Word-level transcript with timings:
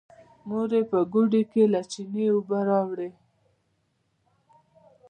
مور 0.47 0.69
يې 0.75 0.81
په 0.91 0.99
ګوډي 1.13 1.43
کې 1.51 1.63
له 1.73 1.81
چينې 1.91 2.25
اوبه 2.33 2.59
راوړې. 2.69 3.09